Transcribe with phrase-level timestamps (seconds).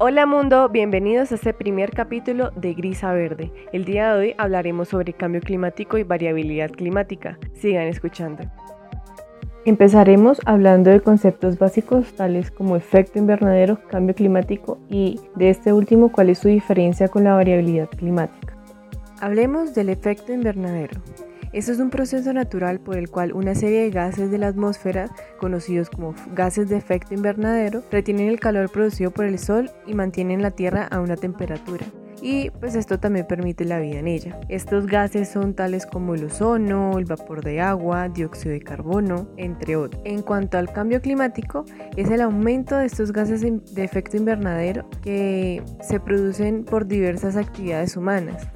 [0.00, 3.50] Hola mundo, bienvenidos a este primer capítulo de Gris a Verde.
[3.72, 7.36] El día de hoy hablaremos sobre cambio climático y variabilidad climática.
[7.54, 8.44] Sigan escuchando.
[9.64, 16.12] Empezaremos hablando de conceptos básicos tales como efecto invernadero, cambio climático y de este último
[16.12, 18.56] cuál es su diferencia con la variabilidad climática.
[19.20, 21.00] Hablemos del efecto invernadero.
[21.52, 25.08] Esto es un proceso natural por el cual una serie de gases de la atmósfera,
[25.38, 30.42] conocidos como gases de efecto invernadero, retienen el calor producido por el Sol y mantienen
[30.42, 31.86] la Tierra a una temperatura
[32.22, 34.38] y pues esto también permite la vida en ella.
[34.48, 39.76] Estos gases son tales como el ozono, el vapor de agua, dióxido de carbono, entre
[39.76, 40.00] otros.
[40.04, 41.64] En cuanto al cambio climático,
[41.96, 47.96] es el aumento de estos gases de efecto invernadero que se producen por diversas actividades
[47.96, 48.48] humanas.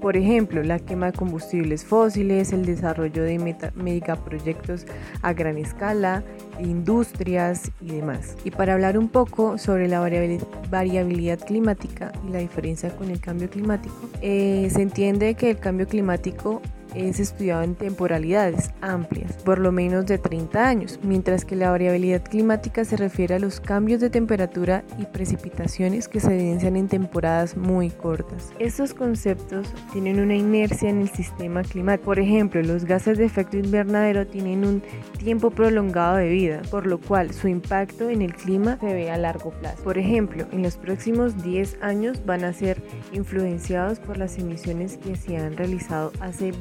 [0.00, 3.38] Por ejemplo, la quema de combustibles fósiles, el desarrollo de
[3.74, 4.86] megaproyectos
[5.20, 6.24] a gran escala,
[6.58, 8.36] industrias y demás.
[8.44, 13.50] Y para hablar un poco sobre la variabilidad climática y la diferencia con el cambio
[13.50, 16.62] climático, eh, se entiende que el cambio climático
[16.94, 22.22] es estudiado en temporalidades amplias, por lo menos de 30 años, mientras que la variabilidad
[22.22, 27.56] climática se refiere a los cambios de temperatura y precipitaciones que se evidencian en temporadas
[27.56, 28.52] muy cortas.
[28.58, 32.06] Estos conceptos tienen una inercia en el sistema climático.
[32.06, 34.82] Por ejemplo, los gases de efecto invernadero tienen un
[35.18, 39.18] tiempo prolongado de vida, por lo cual su impacto en el clima se ve a
[39.18, 39.82] largo plazo.
[39.82, 42.82] Por ejemplo, en los próximos 10 años van a ser
[43.12, 46.52] influenciados por las emisiones que se han realizado hace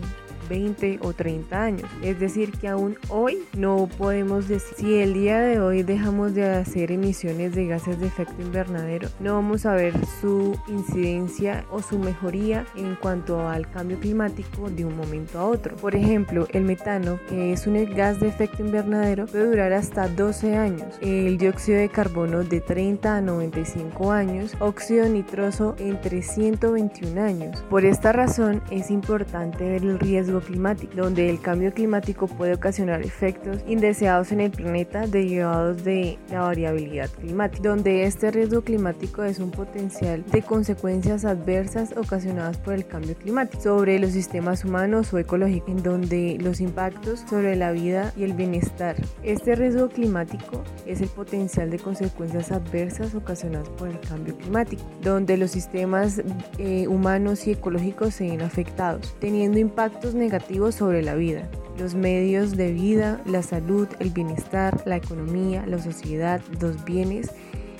[0.50, 1.90] 20 o 30 años.
[2.02, 6.46] Es decir, que aún hoy no podemos decir si el día de hoy dejamos de
[6.50, 12.00] hacer emisiones de gases de efecto invernadero, no vamos a ver su incidencia o su
[12.00, 15.76] mejoría en cuanto al cambio climático de un momento a otro.
[15.76, 20.56] Por ejemplo, el metano, que es un gas de efecto invernadero, puede durar hasta 12
[20.56, 20.98] años.
[21.02, 27.64] El dióxido de carbono de 30 a 95 años, óxido nitroso entre 121 años.
[27.70, 33.02] Por esta razón es importante ver el riesgo climático, donde el cambio climático puede ocasionar
[33.02, 39.40] efectos indeseados en el planeta derivados de la variabilidad climática, donde este riesgo climático es
[39.40, 45.18] un potencial de consecuencias adversas ocasionadas por el cambio climático sobre los sistemas humanos o
[45.18, 48.96] ecológicos, en donde los impactos sobre la vida y el bienestar.
[49.24, 55.38] Este riesgo climático es el potencial de consecuencias adversas ocasionadas por el cambio climático, donde
[55.38, 56.22] los sistemas
[56.58, 61.96] eh, humanos y ecológicos se ven afectados, teniendo impactos negativos negativos sobre la vida, los
[61.96, 67.32] medios de vida, la salud, el bienestar, la economía, la sociedad, los bienes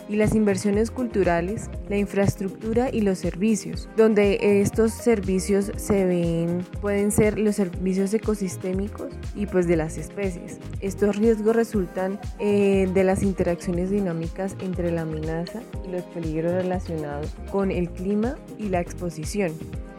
[0.10, 7.12] y las inversiones culturales, la infraestructura y los servicios, donde estos servicios se ven, pueden
[7.12, 10.58] ser los servicios ecosistémicos y pues de las especies.
[10.80, 17.30] Estos riesgos resultan eh, de las interacciones dinámicas entre la amenaza y los peligros relacionados
[17.52, 19.52] con el clima y la exposición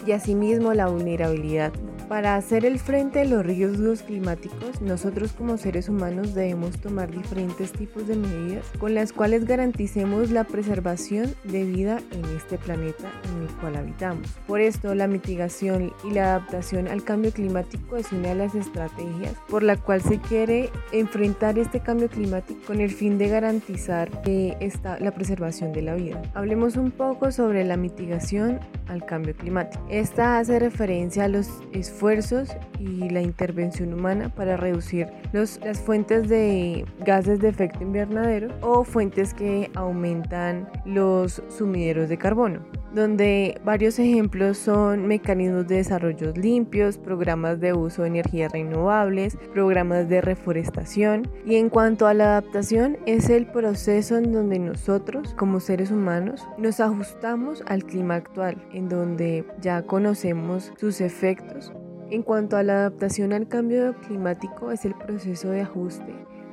[0.06, 1.72] y asimismo la vulnerabilidad
[2.10, 7.71] para hacer el frente a los riesgos climáticos, nosotros como seres humanos debemos tomar diferentes
[7.71, 13.43] tipos de medidas con las cuales garanticemos la preservación de vida en este planeta en
[13.43, 14.26] el cual habitamos.
[14.49, 19.37] Por esto, la mitigación y la adaptación al cambio climático es una de las estrategias
[19.49, 24.10] por la cual se quiere enfrentar este cambio climático con el fin de garantizar
[24.59, 26.20] está la preservación de la vida.
[26.34, 29.87] Hablemos un poco sobre la mitigación al cambio climático.
[29.88, 35.81] Esta hace referencia a los esfuerzos esfuerzos y la intervención humana para reducir los, las
[35.81, 42.61] fuentes de gases de efecto invernadero o fuentes que aumentan los sumideros de carbono
[42.94, 50.09] donde varios ejemplos son mecanismos de desarrollo limpios, programas de uso de energías renovables, programas
[50.09, 51.31] de reforestación.
[51.47, 56.44] Y en cuanto a la adaptación es el proceso en donde nosotros como seres humanos
[56.59, 61.72] nos ajustamos al clima actual, en donde ya conocemos sus efectos
[62.10, 66.12] en cuanto a la adaptación al cambio climático, es el proceso de ajuste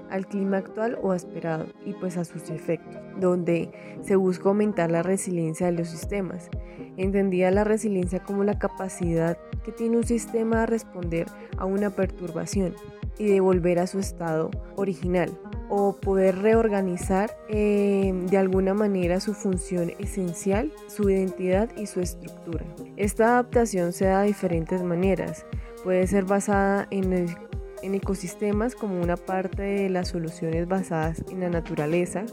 [0.10, 5.04] al clima actual o esperado y pues a sus efectos, donde se busca aumentar la
[5.04, 6.50] resiliencia de los sistemas.
[6.96, 11.28] Entendida la resiliencia como la capacidad que tiene un sistema de responder
[11.58, 12.74] a una perturbación
[13.18, 15.30] y de volver a su estado original
[15.70, 22.66] o poder reorganizar eh, de alguna manera su función esencial, su identidad y su estructura.
[22.96, 25.46] Esta adaptación se da de diferentes maneras.
[25.84, 27.36] Puede ser basada en,
[27.82, 32.26] en ecosistemas como una parte de las soluciones basadas en la naturaleza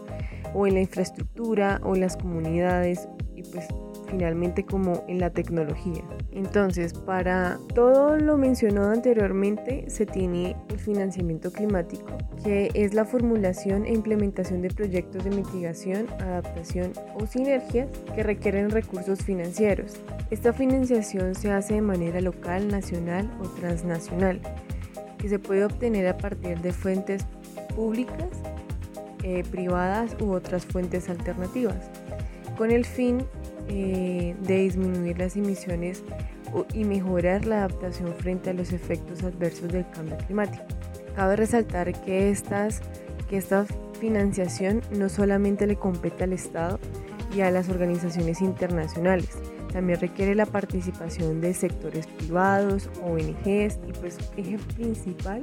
[0.55, 3.67] o en la infraestructura o en las comunidades y pues
[4.15, 6.05] finalmente como en la tecnología.
[6.31, 12.07] Entonces, para todo lo mencionado anteriormente, se tiene el financiamiento climático,
[12.45, 18.71] que es la formulación e implementación de proyectos de mitigación, adaptación o sinergias que requieren
[18.71, 19.97] recursos financieros.
[20.31, 24.41] Esta financiación se hace de manera local, nacional o transnacional,
[25.19, 27.27] que se puede obtener a partir de fuentes
[27.75, 28.29] públicas,
[29.25, 31.91] eh, privadas u otras fuentes alternativas,
[32.57, 33.27] con el fin
[33.69, 36.03] eh, de disminuir las emisiones
[36.73, 40.65] y mejorar la adaptación frente a los efectos adversos del cambio climático.
[41.17, 42.81] Cabe resaltar que, estas,
[43.29, 43.67] que esta
[44.01, 46.79] financiación no solamente le compete al Estado
[47.35, 49.31] y a las organizaciones internacionales,
[49.73, 55.43] también requiere la participación de sectores privados, ONGs y pues eje principal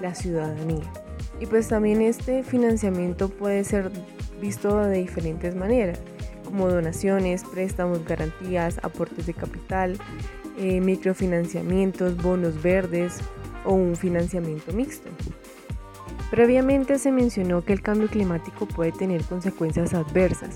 [0.00, 0.84] la ciudadanía.
[1.40, 3.90] Y pues también este financiamiento puede ser
[4.40, 5.98] visto de diferentes maneras,
[6.54, 9.98] como donaciones, préstamos, garantías, aportes de capital,
[10.56, 13.18] eh, microfinanciamientos, bonos verdes
[13.64, 15.10] o un financiamiento mixto.
[16.30, 20.54] Previamente se mencionó que el cambio climático puede tener consecuencias adversas,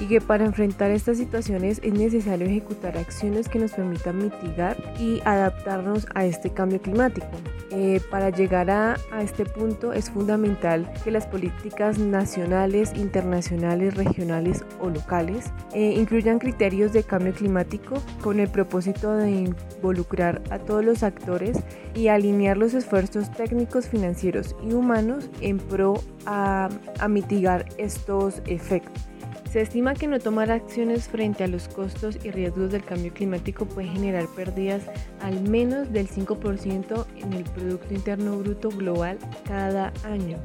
[0.00, 5.20] y que para enfrentar estas situaciones es necesario ejecutar acciones que nos permitan mitigar y
[5.24, 7.28] adaptarnos a este cambio climático.
[7.70, 14.88] Eh, para llegar a, este punto es fundamental que las políticas nacionales, internacionales, regionales o
[14.88, 21.02] locales eh, incluyan criterios de cambio climático con el propósito de involucrar a todos los
[21.02, 21.58] actores
[21.94, 26.68] y alinear los esfuerzos técnicos, financieros y humanos en pro a
[27.08, 29.09] mitigar estos efectos.
[29.50, 33.66] Se estima que no tomar acciones frente a los costos y riesgos del cambio climático
[33.66, 34.84] puede generar pérdidas
[35.20, 40.38] al menos del 5% en el Producto Interno Bruto global cada año.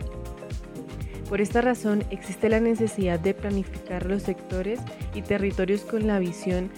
[1.29, 4.79] Por esta razón existe la necesidad de planificar los sectores
[5.13, 6.71] y territorios con la visión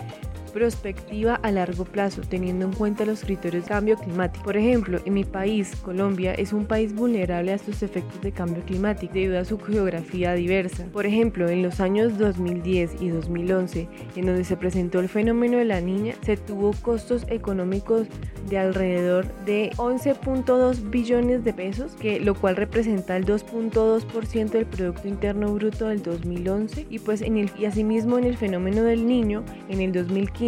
[0.58, 4.44] prospectiva a largo plazo, teniendo en cuenta los criterios de cambio climático.
[4.44, 8.64] Por ejemplo, en mi país, Colombia, es un país vulnerable a estos efectos de cambio
[8.64, 10.88] climático debido a su geografía diversa.
[10.92, 15.66] Por ejemplo, en los años 2010 y 2011, en donde se presentó el fenómeno de
[15.66, 18.08] la niña, se tuvo costos económicos
[18.50, 25.08] de alrededor de 11.2 billones de pesos, que, lo cual representa el 2.2% del Producto
[25.08, 29.92] Interno Bruto del 2011 y pues y asimismo en el fenómeno del niño en el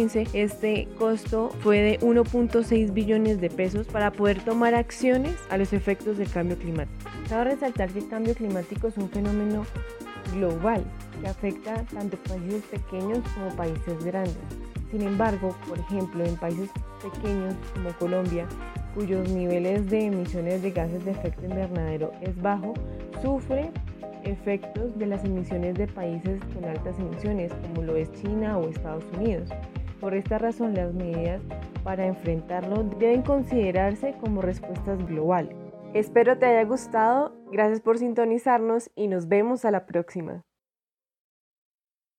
[0.00, 5.72] 2015 este costo fue de 1.6 billones de pesos para poder tomar acciones a los
[5.72, 7.10] efectos del cambio climático.
[7.28, 9.66] Cabe resaltar que el cambio climático es un fenómeno
[10.32, 10.82] global
[11.20, 14.38] que afecta tanto países pequeños como países grandes.
[14.90, 16.70] Sin embargo, por ejemplo, en países
[17.02, 18.46] pequeños como Colombia,
[18.94, 22.74] cuyos niveles de emisiones de gases de efecto invernadero es bajo,
[23.22, 23.70] sufre
[24.24, 29.04] efectos de las emisiones de países con altas emisiones como lo es China o Estados
[29.16, 29.48] Unidos.
[30.00, 31.42] Por esta razón, las medidas
[31.84, 35.54] para enfrentarlo deben considerarse como respuestas globales.
[35.92, 40.44] Espero te haya gustado, gracias por sintonizarnos y nos vemos a la próxima.